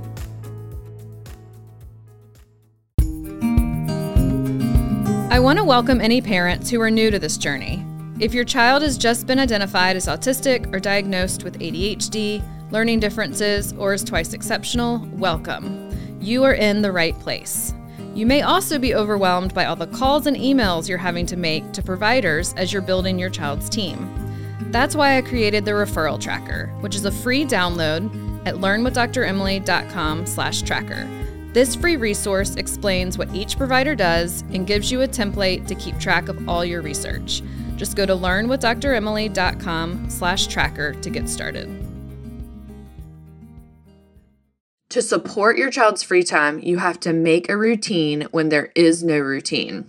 Want 5.44 5.60
to 5.60 5.66
welcome 5.66 6.00
any 6.00 6.22
parents 6.22 6.70
who 6.70 6.80
are 6.80 6.90
new 6.90 7.12
to 7.12 7.20
this 7.20 7.38
journey. 7.38 7.86
If 8.18 8.34
your 8.34 8.46
child 8.46 8.82
has 8.82 8.98
just 8.98 9.28
been 9.28 9.40
identified 9.40 9.98
as 9.98 10.08
autistic 10.08 10.74
or 10.74 10.80
diagnosed 10.80 11.44
with 11.44 11.60
ADHD, 11.60 12.42
learning 12.72 13.02
differences, 13.02 13.74
or 13.74 13.94
is 13.94 14.06
twice 14.06 14.32
exceptional, 14.32 15.06
welcome. 15.12 15.90
You 16.22 16.46
are 16.46 16.54
in 16.54 16.82
the 16.82 16.94
right 16.94 17.20
place. 17.20 17.74
You 18.16 18.26
may 18.26 18.42
also 18.42 18.80
be 18.80 18.96
overwhelmed 18.96 19.54
by 19.54 19.66
all 19.66 19.76
the 19.76 19.88
calls 19.88 20.28
and 20.28 20.38
emails 20.38 20.88
you're 20.88 20.98
having 20.98 21.26
to 21.26 21.36
make 21.36 21.74
to 21.74 21.84
providers 21.84 22.54
as 22.54 22.72
you're 22.72 22.82
building 22.82 23.20
your 23.20 23.30
child's 23.30 23.68
team. 23.68 24.10
That's 24.72 24.96
why 24.96 25.18
I 25.18 25.24
created 25.24 25.66
the 25.66 25.72
referral 25.72 26.22
tracker, 26.22 26.68
which 26.80 26.96
is 26.96 27.04
a 27.04 27.12
free 27.12 27.44
download 27.44 28.06
at 28.48 28.56
learnwithdremily.com/tracker. 28.56 31.23
This 31.54 31.76
free 31.76 31.98
resource 31.98 32.56
explains 32.56 33.20
what 33.20 33.34
each 33.36 33.58
provider 33.58 33.94
does 33.94 34.42
and 34.54 34.66
gives 34.66 34.92
you 34.92 35.04
a 35.04 35.08
template 35.08 35.68
to 35.68 35.76
keep 35.76 36.00
track 36.00 36.28
of 36.28 36.50
all 36.50 36.66
your 36.66 36.82
research. 36.82 37.44
Just 37.76 37.96
go 37.96 38.08
to 38.08 38.14
learnwithdremily.com 38.14 40.10
slash 40.10 40.48
tracker 40.48 40.94
to 40.94 41.10
get 41.12 41.30
started. 41.30 41.70
To 44.90 45.02
support 45.04 45.58
your 45.58 45.70
child's 45.70 46.02
free 46.02 46.24
time, 46.24 46.60
you 46.60 46.80
have 46.80 47.00
to 47.02 47.14
make 47.14 47.50
a 47.50 47.58
routine 47.58 48.28
when 48.32 48.50
there 48.50 48.72
is 48.76 49.04
no 49.04 49.20
routine. 49.20 49.86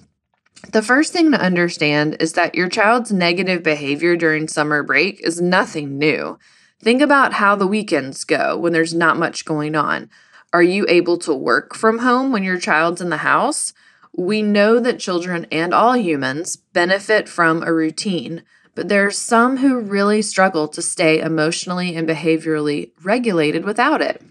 The 0.73 0.83
first 0.83 1.15
thing 1.15 1.31
to 1.33 1.41
understand 1.41 2.19
is 2.21 2.35
that 2.35 2.55
your 2.55 2.69
child's 2.69 3.11
negative 3.13 3.63
behavior 3.63 4.17
during 4.17 4.49
summer 4.49 4.83
break 4.83 5.21
is 5.23 5.41
nothing 5.41 5.99
new. 5.99 6.39
Think 6.81 7.01
about 7.01 7.35
how 7.35 7.57
the 7.57 7.67
weekends 7.67 8.25
go 8.25 8.59
when 8.59 8.75
there's 8.75 8.95
not 8.95 9.19
much 9.19 9.45
going 9.47 9.75
on. 9.75 10.11
Are 10.55 10.63
you 10.63 10.87
able 10.89 11.19
to 11.19 11.35
work 11.35 11.75
from 11.75 11.99
home 11.99 12.31
when 12.31 12.45
your 12.45 12.61
child's 12.61 13.01
in 13.01 13.11
the 13.11 13.17
house? 13.17 13.73
We 14.17 14.41
know 14.41 14.79
that 14.79 15.01
children 15.01 15.49
and 15.51 15.75
all 15.75 15.97
humans 15.97 16.55
benefit 16.55 17.29
from 17.29 17.65
a 17.65 17.73
routine, 17.73 18.45
but 18.77 18.89
there 18.89 19.05
are 19.05 19.11
some 19.11 19.57
who 19.57 19.81
really 19.81 20.23
struggle 20.23 20.69
to 20.69 20.81
stay 20.81 21.19
emotionally 21.19 21.97
and 21.97 22.09
behaviorally 22.09 22.93
regulated 23.03 23.65
without 23.65 24.01
it. 24.01 24.23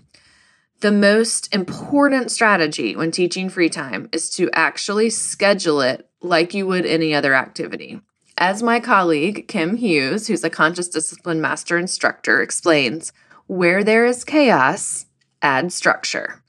The 0.80 0.94
most 0.94 1.54
important 1.54 2.32
strategy 2.32 2.96
when 2.96 3.12
teaching 3.12 3.50
free 3.50 3.68
time 3.68 4.08
is 4.14 4.30
to 4.38 4.50
actually 4.54 5.10
schedule 5.10 5.82
it 5.82 6.08
like 6.22 6.54
you 6.54 6.66
would 6.68 6.86
any 6.86 7.14
other 7.14 7.34
activity. 7.34 8.00
As 8.38 8.64
my 8.64 8.80
colleague, 8.80 9.50
Kim 9.50 9.76
Hughes, 9.76 10.28
who's 10.28 10.46
a 10.46 10.50
conscious 10.50 10.88
discipline 10.88 11.42
master 11.42 11.78
instructor, 11.78 12.42
explains, 12.42 13.12
where 13.48 13.84
there 13.84 14.06
is 14.06 14.24
chaos, 14.24 15.06
add 15.44 15.72
structure. 15.72 16.42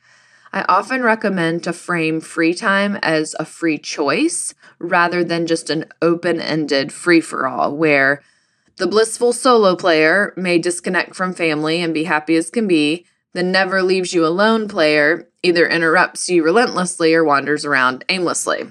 I 0.52 0.64
often 0.68 1.02
recommend 1.02 1.64
to 1.64 1.72
frame 1.72 2.20
free 2.20 2.54
time 2.54 2.96
as 3.02 3.34
a 3.40 3.44
free 3.44 3.76
choice 3.76 4.54
rather 4.78 5.24
than 5.24 5.46
just 5.48 5.68
an 5.68 5.86
open 6.00 6.40
ended 6.40 6.92
free 6.92 7.20
for 7.20 7.46
all 7.46 7.76
where 7.76 8.22
the 8.76 8.86
blissful 8.86 9.32
solo 9.32 9.76
player 9.76 10.32
may 10.36 10.58
disconnect 10.58 11.14
from 11.14 11.34
family 11.34 11.80
and 11.82 11.92
be 11.92 12.04
happy 12.04 12.36
as 12.36 12.50
can 12.50 12.66
be. 12.66 13.04
The 13.32 13.42
never 13.42 13.82
leaves 13.82 14.14
you 14.14 14.24
alone 14.24 14.68
player 14.68 15.28
either 15.42 15.68
interrupts 15.68 16.28
you 16.28 16.44
relentlessly 16.44 17.14
or 17.14 17.24
wanders 17.24 17.64
around 17.64 18.04
aimlessly. 18.08 18.64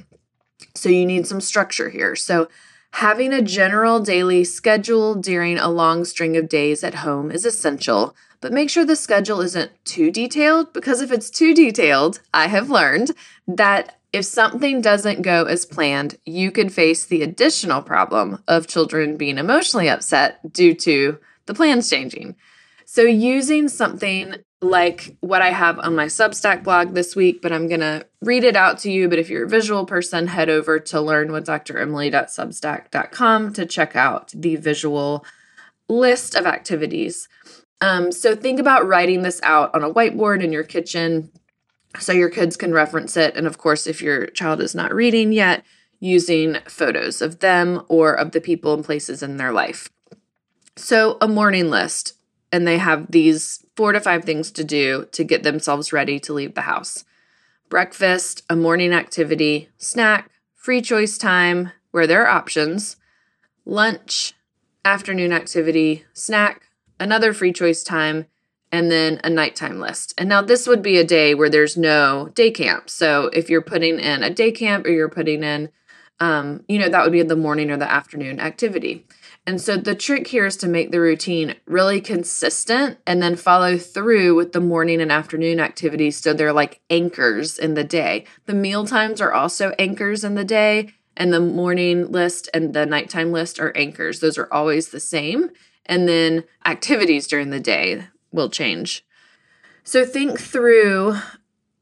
So 0.75 0.89
you 0.89 1.05
need 1.05 1.27
some 1.27 1.41
structure 1.41 1.89
here. 1.89 2.15
So 2.15 2.47
having 2.91 3.33
a 3.33 3.41
general 3.41 3.99
daily 3.99 4.43
schedule 4.43 5.15
during 5.15 5.57
a 5.57 5.69
long 5.69 6.05
string 6.05 6.37
of 6.37 6.49
days 6.49 6.83
at 6.83 6.95
home 6.95 7.31
is 7.31 7.45
essential, 7.45 8.15
but 8.43 8.51
make 8.51 8.69
sure 8.69 8.83
the 8.83 8.97
schedule 8.97 9.39
isn't 9.39 9.71
too 9.85 10.11
detailed 10.11 10.73
because 10.73 10.99
if 10.99 11.13
it's 11.13 11.29
too 11.29 11.55
detailed, 11.55 12.19
I 12.33 12.47
have 12.47 12.69
learned 12.69 13.11
that 13.47 13.97
if 14.11 14.25
something 14.25 14.81
doesn't 14.81 15.21
go 15.21 15.45
as 15.45 15.65
planned, 15.65 16.17
you 16.25 16.51
could 16.51 16.73
face 16.73 17.05
the 17.05 17.23
additional 17.23 17.81
problem 17.81 18.43
of 18.45 18.67
children 18.67 19.15
being 19.15 19.37
emotionally 19.37 19.87
upset 19.87 20.51
due 20.51 20.73
to 20.75 21.19
the 21.45 21.53
plans 21.53 21.89
changing. 21.89 22.35
So, 22.83 23.03
using 23.03 23.69
something 23.69 24.35
like 24.61 25.15
what 25.21 25.41
I 25.41 25.51
have 25.51 25.79
on 25.79 25.95
my 25.95 26.07
Substack 26.07 26.65
blog 26.65 26.95
this 26.95 27.15
week, 27.15 27.41
but 27.41 27.53
I'm 27.53 27.69
going 27.69 27.79
to 27.79 28.05
read 28.21 28.43
it 28.43 28.57
out 28.57 28.77
to 28.79 28.91
you. 28.91 29.07
But 29.07 29.19
if 29.19 29.29
you're 29.29 29.45
a 29.45 29.49
visual 29.49 29.85
person, 29.85 30.27
head 30.27 30.49
over 30.49 30.81
to 30.81 30.97
learnwithdremily.substack.com 30.97 33.53
to 33.53 33.65
check 33.65 33.95
out 33.95 34.33
the 34.35 34.57
visual 34.57 35.23
list 35.87 36.35
of 36.35 36.45
activities. 36.45 37.29
Um, 37.83 38.13
so 38.13 38.33
think 38.33 38.61
about 38.61 38.87
writing 38.87 39.23
this 39.23 39.41
out 39.43 39.75
on 39.75 39.83
a 39.83 39.93
whiteboard 39.93 40.41
in 40.41 40.53
your 40.53 40.63
kitchen 40.63 41.29
so 41.99 42.13
your 42.13 42.29
kids 42.29 42.55
can 42.55 42.71
reference 42.71 43.17
it. 43.17 43.35
And 43.35 43.45
of 43.45 43.57
course, 43.57 43.87
if 43.87 44.01
your 44.01 44.27
child 44.27 44.61
is 44.61 44.73
not 44.73 44.95
reading 44.95 45.33
yet, 45.33 45.65
using 45.99 46.59
photos 46.65 47.21
of 47.21 47.39
them 47.39 47.83
or 47.89 48.13
of 48.13 48.31
the 48.31 48.39
people 48.39 48.73
and 48.73 48.85
places 48.85 49.21
in 49.21 49.35
their 49.35 49.51
life. 49.51 49.89
So, 50.77 51.17
a 51.19 51.27
morning 51.27 51.69
list, 51.69 52.13
and 52.53 52.65
they 52.65 52.77
have 52.77 53.11
these 53.11 53.65
four 53.75 53.91
to 53.91 53.99
five 53.99 54.23
things 54.23 54.49
to 54.51 54.63
do 54.63 55.09
to 55.11 55.25
get 55.25 55.43
themselves 55.43 55.91
ready 55.91 56.21
to 56.21 56.33
leave 56.33 56.55
the 56.55 56.61
house 56.61 57.03
breakfast, 57.69 58.43
a 58.49 58.55
morning 58.55 58.93
activity, 58.93 59.67
snack, 59.77 60.29
free 60.55 60.81
choice 60.81 61.17
time 61.17 61.71
where 61.91 62.07
there 62.07 62.23
are 62.23 62.29
options, 62.29 62.95
lunch, 63.65 64.33
afternoon 64.85 65.33
activity, 65.33 66.05
snack, 66.13 66.69
another 67.03 67.33
free 67.33 67.53
choice 67.53 67.83
time, 67.83 68.25
and 68.71 68.89
then 68.89 69.19
a 69.23 69.29
nighttime 69.29 69.79
list. 69.79 70.15
And 70.17 70.27
now 70.27 70.41
this 70.41 70.67
would 70.67 70.81
be 70.81 70.97
a 70.97 71.03
day 71.03 71.35
where 71.35 71.49
there's 71.49 71.77
no 71.77 72.29
day 72.33 72.49
camp. 72.49 72.89
So 72.89 73.27
if 73.27 73.49
you're 73.49 73.61
putting 73.61 73.99
in 73.99 74.23
a 74.23 74.31
day 74.31 74.51
camp 74.51 74.87
or 74.87 74.89
you're 74.89 75.09
putting 75.09 75.43
in, 75.43 75.69
um, 76.19 76.63
you 76.67 76.79
know, 76.79 76.89
that 76.89 77.03
would 77.03 77.11
be 77.11 77.21
the 77.21 77.35
morning 77.35 77.69
or 77.69 77.77
the 77.77 77.91
afternoon 77.91 78.39
activity. 78.39 79.05
And 79.45 79.61
so 79.61 79.75
the 79.77 79.93
trick 79.93 80.27
here 80.27 80.45
is 80.45 80.57
to 80.57 80.67
make 80.67 80.91
the 80.91 81.01
routine 81.01 81.55
really 81.65 81.99
consistent 81.99 82.97
and 83.05 83.21
then 83.21 83.35
follow 83.35 83.77
through 83.77 84.35
with 84.35 84.53
the 84.53 84.61
morning 84.61 85.01
and 85.01 85.11
afternoon 85.11 85.59
activities 85.59 86.17
so 86.17 86.33
they're 86.33 86.53
like 86.53 86.79
anchors 86.89 87.59
in 87.59 87.73
the 87.73 87.83
day. 87.83 88.25
The 88.45 88.53
meal 88.53 88.87
times 88.87 89.19
are 89.19 89.33
also 89.33 89.73
anchors 89.77 90.23
in 90.23 90.35
the 90.35 90.45
day, 90.45 90.93
and 91.17 91.31
the 91.31 91.41
morning 91.41 92.11
list 92.11 92.49
and 92.53 92.73
the 92.73 92.85
nighttime 92.85 93.31
list 93.31 93.59
are 93.59 93.75
anchors. 93.75 94.19
Those 94.19 94.37
are 94.37 94.51
always 94.51 94.89
the 94.89 94.99
same 94.99 95.51
and 95.85 96.07
then 96.07 96.43
activities 96.65 97.27
during 97.27 97.49
the 97.49 97.59
day 97.59 98.05
will 98.31 98.49
change. 98.49 99.05
So 99.83 100.05
think 100.05 100.39
through 100.39 101.15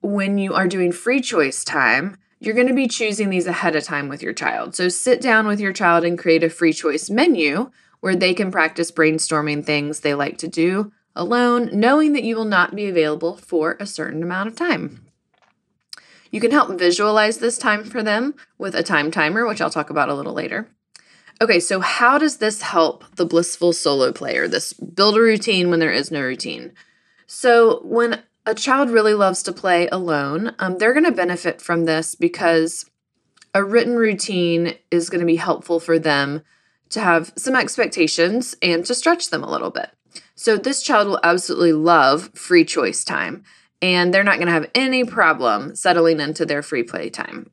when 0.01 0.38
you 0.38 0.53
are 0.53 0.67
doing 0.67 0.91
free 0.91 1.22
choice 1.22 1.63
time, 1.63 2.17
you're 2.39 2.55
going 2.55 2.67
to 2.67 2.74
be 2.74 2.88
choosing 2.88 3.29
these 3.29 3.46
ahead 3.46 3.75
of 3.75 3.84
time 3.84 4.10
with 4.10 4.24
your 4.24 4.34
child. 4.34 4.75
So 4.75 4.89
sit 4.89 5.22
down 5.22 5.46
with 5.46 5.60
your 5.60 5.74
child 5.74 6.03
and 6.03 6.17
create 6.17 6.43
a 6.43 6.50
free 6.50 6.74
choice 6.74 7.10
menu 7.10 7.70
where 8.00 8.15
they 8.15 8.34
can 8.34 8.51
practice 8.51 8.91
brainstorming 8.91 9.63
things 9.63 10.00
they 10.00 10.15
like 10.15 10.39
to 10.39 10.48
do 10.48 10.91
alone, 11.15 11.70
knowing 11.72 12.13
that 12.13 12.24
you 12.24 12.36
will 12.36 12.46
not 12.46 12.75
be 12.75 12.88
available 12.88 13.38
for 13.38 13.77
a 13.79 13.86
certain 13.86 14.24
amount 14.24 14.48
of 14.48 14.55
time. 14.55 15.05
You 16.31 16.39
can 16.39 16.51
help 16.51 16.79
visualize 16.79 17.38
this 17.38 17.58
time 17.58 17.84
for 17.84 18.01
them 18.01 18.34
with 18.58 18.74
a 18.74 18.84
time 18.84 19.12
timer, 19.12 19.46
which 19.46 19.62
I'll 19.62 19.70
talk 19.70 19.89
about 19.89 20.10
a 20.10 20.15
little 20.15 20.34
later. 20.34 20.70
Okay, 21.41 21.60
so 21.60 21.79
how 21.79 22.19
does 22.19 22.38
this 22.38 22.62
help 22.62 23.03
the 23.15 23.25
blissful 23.25 23.74
solo 23.74 24.12
player? 24.12 24.48
This 24.48 24.74
build 24.74 25.17
a 25.17 25.21
routine 25.21 25.71
when 25.71 25.79
there 25.79 25.91
is 25.91 26.12
no 26.12 26.21
routine. 26.21 26.71
So, 27.25 27.81
when 27.83 28.21
a 28.45 28.53
child 28.53 28.91
really 28.91 29.15
loves 29.15 29.41
to 29.43 29.51
play 29.51 29.88
alone, 29.88 30.53
um, 30.60 30.77
they're 30.77 30.93
going 30.93 31.05
to 31.05 31.12
benefit 31.12 31.60
from 31.60 31.86
this 31.86 32.13
because 32.13 32.86
a 33.55 33.63
written 33.63 33.95
routine 33.95 34.75
is 34.91 35.10
going 35.10 35.21
to 35.21 35.25
be 35.25 35.38
helpful 35.38 35.79
for 35.79 35.98
them 35.98 36.43
to 36.89 37.00
have 37.00 37.33
some 37.36 37.55
expectations 37.55 38.55
and 38.62 38.86
to 38.86 38.93
stretch 38.93 39.31
them 39.31 39.43
a 39.43 39.50
little 39.50 39.71
bit. 39.71 39.89
So, 40.36 40.57
this 40.57 40.83
child 40.83 41.07
will 41.07 41.19
absolutely 41.24 41.74
love 41.74 42.29
free 42.36 42.65
choice 42.65 43.03
time, 43.03 43.43
and 43.81 44.13
they're 44.13 44.24
not 44.24 44.36
going 44.36 44.45
to 44.45 44.53
have 44.53 44.69
any 44.75 45.03
problem 45.05 45.75
settling 45.75 46.19
into 46.19 46.45
their 46.45 46.62
free 46.62 46.83
play 46.83 47.10
time. 47.10 47.50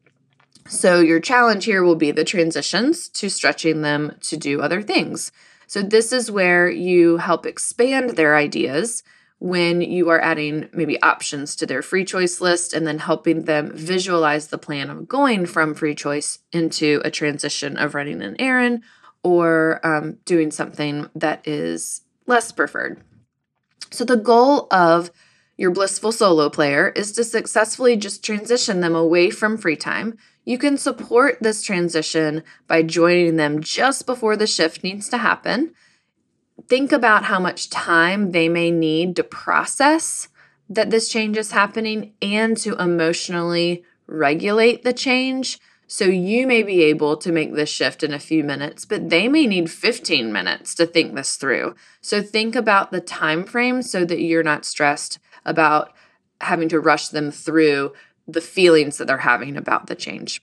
So, 0.68 1.00
your 1.00 1.18
challenge 1.18 1.64
here 1.64 1.82
will 1.82 1.96
be 1.96 2.10
the 2.10 2.24
transitions 2.24 3.08
to 3.10 3.30
stretching 3.30 3.80
them 3.80 4.16
to 4.22 4.36
do 4.36 4.60
other 4.60 4.82
things. 4.82 5.32
So, 5.66 5.82
this 5.82 6.12
is 6.12 6.30
where 6.30 6.68
you 6.68 7.16
help 7.16 7.46
expand 7.46 8.10
their 8.10 8.36
ideas 8.36 9.02
when 9.38 9.80
you 9.80 10.10
are 10.10 10.20
adding 10.20 10.68
maybe 10.72 11.00
options 11.00 11.56
to 11.56 11.66
their 11.66 11.80
free 11.80 12.04
choice 12.04 12.40
list 12.40 12.74
and 12.74 12.86
then 12.86 12.98
helping 12.98 13.44
them 13.44 13.70
visualize 13.74 14.48
the 14.48 14.58
plan 14.58 14.90
of 14.90 15.08
going 15.08 15.46
from 15.46 15.74
free 15.74 15.94
choice 15.94 16.40
into 16.52 17.00
a 17.04 17.10
transition 17.10 17.78
of 17.78 17.94
running 17.94 18.20
an 18.20 18.36
errand 18.38 18.82
or 19.22 19.80
um, 19.86 20.18
doing 20.24 20.50
something 20.50 21.08
that 21.14 21.46
is 21.46 22.02
less 22.26 22.52
preferred. 22.52 23.00
So, 23.90 24.04
the 24.04 24.16
goal 24.16 24.68
of 24.70 25.10
your 25.58 25.70
blissful 25.70 26.12
solo 26.12 26.48
player 26.48 26.88
is 26.96 27.12
to 27.12 27.24
successfully 27.24 27.96
just 27.96 28.24
transition 28.24 28.80
them 28.80 28.94
away 28.94 29.28
from 29.28 29.58
free 29.58 29.76
time. 29.76 30.16
You 30.46 30.56
can 30.56 30.78
support 30.78 31.36
this 31.42 31.62
transition 31.62 32.42
by 32.66 32.82
joining 32.82 33.36
them 33.36 33.60
just 33.60 34.06
before 34.06 34.36
the 34.36 34.46
shift 34.46 34.82
needs 34.82 35.10
to 35.10 35.18
happen 35.18 35.74
think 36.66 36.92
about 36.92 37.24
how 37.24 37.38
much 37.38 37.70
time 37.70 38.32
they 38.32 38.48
may 38.48 38.70
need 38.70 39.16
to 39.16 39.24
process 39.24 40.28
that 40.68 40.90
this 40.90 41.08
change 41.08 41.36
is 41.36 41.52
happening 41.52 42.12
and 42.20 42.56
to 42.58 42.74
emotionally 42.76 43.84
regulate 44.06 44.82
the 44.82 44.92
change. 44.92 45.58
So 45.86 46.04
you 46.04 46.46
may 46.46 46.62
be 46.62 46.82
able 46.82 47.16
to 47.18 47.32
make 47.32 47.54
this 47.54 47.70
shift 47.70 48.02
in 48.02 48.12
a 48.12 48.18
few 48.18 48.44
minutes, 48.44 48.84
but 48.84 49.08
they 49.08 49.28
may 49.28 49.46
need 49.46 49.70
15 49.70 50.30
minutes 50.30 50.74
to 50.74 50.84
think 50.84 51.14
this 51.14 51.36
through. 51.36 51.74
So 52.02 52.20
think 52.20 52.54
about 52.54 52.90
the 52.90 53.00
time 53.00 53.44
frame 53.44 53.80
so 53.80 54.04
that 54.04 54.20
you're 54.20 54.42
not 54.42 54.66
stressed 54.66 55.18
about 55.44 55.92
having 56.40 56.68
to 56.68 56.80
rush 56.80 57.08
them 57.08 57.30
through 57.30 57.92
the 58.26 58.40
feelings 58.40 58.98
that 58.98 59.06
they're 59.06 59.18
having 59.18 59.56
about 59.56 59.86
the 59.86 59.94
change. 59.94 60.42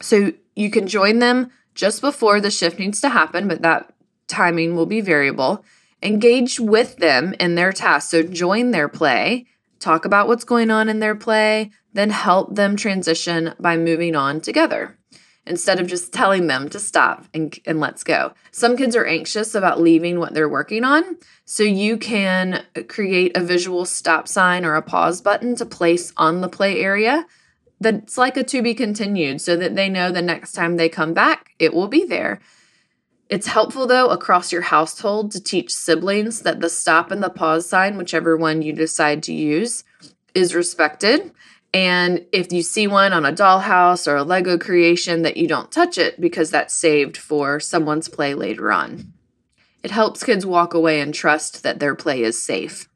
So 0.00 0.32
you 0.54 0.70
can 0.70 0.86
join 0.86 1.18
them 1.18 1.50
just 1.74 2.00
before 2.00 2.40
the 2.40 2.50
shift 2.50 2.78
needs 2.78 3.00
to 3.00 3.08
happen, 3.08 3.48
but 3.48 3.62
that 3.62 3.92
timing 4.28 4.76
will 4.76 4.86
be 4.86 5.00
variable. 5.00 5.64
Engage 6.02 6.58
with 6.58 6.96
them 6.96 7.34
in 7.38 7.56
their 7.56 7.72
task. 7.72 8.10
So 8.10 8.22
join 8.22 8.70
their 8.70 8.88
play, 8.88 9.46
talk 9.78 10.04
about 10.04 10.28
what's 10.28 10.44
going 10.44 10.70
on 10.70 10.88
in 10.88 11.00
their 11.00 11.14
play, 11.14 11.70
then 11.92 12.10
help 12.10 12.54
them 12.54 12.76
transition 12.76 13.54
by 13.58 13.76
moving 13.76 14.14
on 14.14 14.40
together 14.40 14.99
instead 15.46 15.80
of 15.80 15.86
just 15.86 16.12
telling 16.12 16.46
them 16.46 16.68
to 16.68 16.78
stop 16.78 17.26
and, 17.34 17.58
and 17.66 17.80
let's 17.80 18.04
go. 18.04 18.32
Some 18.50 18.76
kids 18.76 18.94
are 18.94 19.06
anxious 19.06 19.54
about 19.54 19.80
leaving 19.80 20.18
what 20.18 20.34
they're 20.34 20.48
working 20.48 20.84
on, 20.84 21.16
so 21.44 21.62
you 21.62 21.96
can 21.96 22.64
create 22.88 23.36
a 23.36 23.40
visual 23.40 23.84
stop 23.84 24.28
sign 24.28 24.64
or 24.64 24.74
a 24.74 24.82
pause 24.82 25.20
button 25.20 25.56
to 25.56 25.66
place 25.66 26.12
on 26.16 26.40
the 26.40 26.48
play 26.48 26.80
area 26.80 27.26
that's 27.80 28.18
like 28.18 28.36
a 28.36 28.44
to 28.44 28.62
be 28.62 28.74
continued 28.74 29.40
so 29.40 29.56
that 29.56 29.74
they 29.74 29.88
know 29.88 30.12
the 30.12 30.22
next 30.22 30.52
time 30.52 30.76
they 30.76 30.88
come 30.88 31.14
back, 31.14 31.50
it 31.58 31.72
will 31.72 31.88
be 31.88 32.04
there. 32.04 32.40
It's 33.30 33.46
helpful, 33.46 33.86
though, 33.86 34.08
across 34.08 34.52
your 34.52 34.62
household 34.62 35.30
to 35.32 35.40
teach 35.40 35.72
siblings 35.72 36.40
that 36.40 36.60
the 36.60 36.68
stop 36.68 37.10
and 37.10 37.22
the 37.22 37.30
pause 37.30 37.68
sign, 37.68 37.96
whichever 37.96 38.36
one 38.36 38.60
you 38.60 38.72
decide 38.72 39.22
to 39.24 39.32
use, 39.32 39.84
is 40.34 40.54
respected. 40.54 41.32
And 41.72 42.26
if 42.32 42.52
you 42.52 42.62
see 42.62 42.86
one 42.86 43.12
on 43.12 43.24
a 43.24 43.32
dollhouse 43.32 44.10
or 44.10 44.16
a 44.16 44.24
Lego 44.24 44.58
creation, 44.58 45.22
that 45.22 45.36
you 45.36 45.46
don't 45.46 45.70
touch 45.70 45.98
it 45.98 46.20
because 46.20 46.50
that's 46.50 46.74
saved 46.74 47.16
for 47.16 47.60
someone's 47.60 48.08
play 48.08 48.34
later 48.34 48.72
on. 48.72 49.12
It 49.82 49.92
helps 49.92 50.24
kids 50.24 50.44
walk 50.44 50.74
away 50.74 51.00
and 51.00 51.14
trust 51.14 51.62
that 51.62 51.78
their 51.78 51.94
play 51.94 52.22
is 52.22 52.42
safe. 52.42 52.88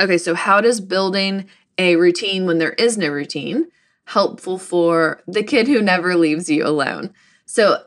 Okay, 0.00 0.18
so 0.18 0.34
how 0.34 0.60
does 0.60 0.80
building 0.80 1.48
a 1.78 1.96
routine 1.96 2.44
when 2.44 2.58
there 2.58 2.72
is 2.72 2.98
no 2.98 3.08
routine 3.08 3.68
helpful 4.06 4.58
for 4.58 5.22
the 5.26 5.42
kid 5.42 5.68
who 5.68 5.80
never 5.80 6.16
leaves 6.16 6.50
you 6.50 6.66
alone? 6.66 7.14
So, 7.46 7.84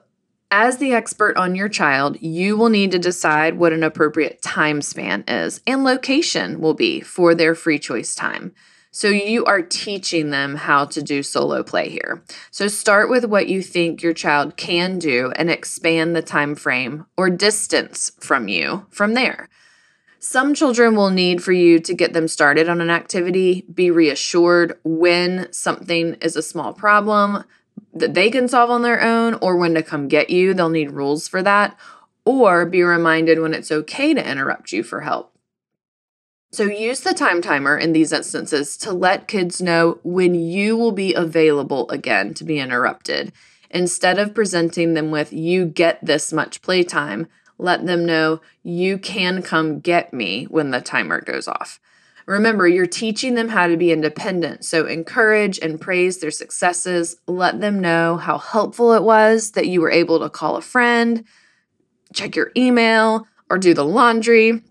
as 0.49 0.77
the 0.77 0.93
expert 0.93 1.35
on 1.35 1.55
your 1.55 1.67
child, 1.67 2.21
you 2.21 2.55
will 2.55 2.69
need 2.69 2.91
to 2.91 2.99
decide 2.99 3.57
what 3.57 3.73
an 3.73 3.81
appropriate 3.81 4.39
time 4.43 4.83
span 4.83 5.23
is 5.27 5.61
and 5.65 5.83
location 5.83 6.61
will 6.61 6.75
be 6.75 7.01
for 7.01 7.33
their 7.33 7.55
free 7.55 7.79
choice 7.79 8.13
time. 8.13 8.53
So 8.95 9.07
you 9.07 9.43
are 9.45 9.63
teaching 9.63 10.29
them 10.29 10.55
how 10.55 10.85
to 10.85 11.01
do 11.01 11.23
solo 11.23 11.63
play 11.63 11.89
here. 11.89 12.23
So 12.51 12.67
start 12.67 13.09
with 13.09 13.25
what 13.25 13.47
you 13.47 13.63
think 13.63 14.03
your 14.03 14.13
child 14.13 14.55
can 14.55 14.99
do 14.99 15.33
and 15.35 15.49
expand 15.49 16.15
the 16.15 16.21
time 16.21 16.53
frame 16.53 17.07
or 17.17 17.31
distance 17.31 18.11
from 18.19 18.47
you 18.47 18.85
from 18.91 19.15
there. 19.15 19.49
Some 20.19 20.53
children 20.53 20.95
will 20.95 21.09
need 21.09 21.43
for 21.43 21.51
you 21.51 21.79
to 21.79 21.93
get 21.95 22.13
them 22.13 22.27
started 22.27 22.69
on 22.69 22.81
an 22.81 22.91
activity, 22.91 23.65
be 23.73 23.89
reassured 23.89 24.77
when 24.83 25.51
something 25.51 26.13
is 26.21 26.35
a 26.35 26.43
small 26.43 26.71
problem, 26.71 27.45
that 27.95 28.13
they 28.13 28.29
can 28.29 28.47
solve 28.47 28.69
on 28.69 28.83
their 28.83 29.01
own 29.01 29.33
or 29.41 29.57
when 29.57 29.73
to 29.73 29.81
come 29.81 30.07
get 30.07 30.29
you. 30.29 30.53
They'll 30.53 30.69
need 30.69 30.91
rules 30.91 31.27
for 31.27 31.41
that. 31.41 31.75
Or 32.25 32.67
be 32.67 32.83
reminded 32.83 33.39
when 33.39 33.55
it's 33.55 33.71
okay 33.71 34.13
to 34.13 34.29
interrupt 34.29 34.71
you 34.71 34.83
for 34.83 35.01
help. 35.01 35.32
So 36.53 36.65
use 36.65 36.99
the 36.99 37.15
time 37.15 37.41
timer 37.41 37.75
in 37.75 37.93
these 37.93 38.11
instances 38.11 38.77
to 38.77 38.93
let 38.93 39.27
kids 39.27 39.59
know 39.59 39.97
when 40.03 40.35
you 40.35 40.77
will 40.77 40.91
be 40.91 41.15
available 41.15 41.89
again 41.89 42.35
to 42.35 42.43
be 42.43 42.59
interrupted. 42.59 43.33
Instead 43.71 44.19
of 44.19 44.35
presenting 44.35 44.93
them 44.93 45.09
with, 45.09 45.33
you 45.33 45.65
get 45.65 45.97
this 46.05 46.31
much 46.31 46.61
playtime, 46.61 47.25
let 47.57 47.87
them 47.87 48.05
know 48.05 48.39
you 48.61 48.99
can 48.99 49.41
come 49.41 49.79
get 49.79 50.13
me 50.13 50.43
when 50.43 50.69
the 50.69 50.79
timer 50.79 51.21
goes 51.21 51.47
off. 51.47 51.79
Remember, 52.27 52.67
you're 52.67 52.85
teaching 52.85 53.33
them 53.33 53.49
how 53.49 53.65
to 53.65 53.75
be 53.75 53.91
independent. 53.91 54.63
So 54.63 54.85
encourage 54.85 55.57
and 55.57 55.81
praise 55.81 56.19
their 56.19 56.29
successes. 56.29 57.15
Let 57.25 57.61
them 57.61 57.79
know 57.79 58.17
how 58.17 58.37
helpful 58.37 58.93
it 58.93 59.01
was 59.01 59.53
that 59.53 59.67
you 59.67 59.81
were 59.81 59.89
able 59.89 60.19
to 60.19 60.29
call 60.29 60.57
a 60.57 60.61
friend, 60.61 61.23
check 62.13 62.35
your 62.35 62.51
email, 62.55 63.25
or 63.49 63.57
do 63.57 63.73
the 63.73 63.83
laundry. 63.83 64.61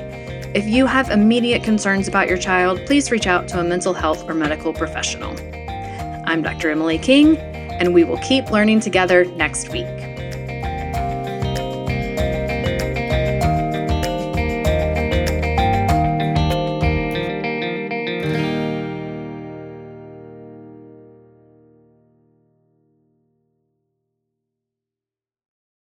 If 0.55 0.65
you 0.65 0.85
have 0.85 1.09
immediate 1.09 1.61
concerns 1.61 2.07
about 2.07 2.29
your 2.29 2.37
child, 2.37 2.79
please 2.85 3.11
reach 3.11 3.27
out 3.27 3.49
to 3.49 3.59
a 3.59 3.65
mental 3.65 3.93
health 3.93 4.29
or 4.29 4.33
medical 4.33 4.71
professional. 4.71 5.35
I'm 6.25 6.41
Dr. 6.41 6.69
Emily 6.71 6.97
King, 6.97 7.35
and 7.35 7.93
we 7.93 8.05
will 8.05 8.19
keep 8.19 8.49
learning 8.49 8.79
together 8.79 9.25
next 9.25 9.73
week. 9.73 10.06